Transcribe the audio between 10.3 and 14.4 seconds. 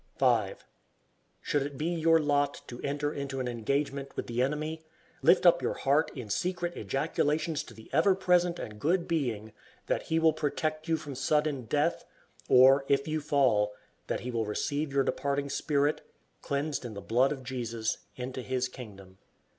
protect you from sudden death, or if you fall, that He